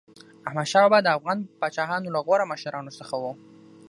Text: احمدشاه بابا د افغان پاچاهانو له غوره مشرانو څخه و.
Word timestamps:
احمدشاه 0.47 0.83
بابا 0.85 0.99
د 1.03 1.07
افغان 1.17 1.37
پاچاهانو 1.61 2.13
له 2.15 2.19
غوره 2.25 2.45
مشرانو 2.53 2.95
څخه 2.99 3.15
و. 3.21 3.23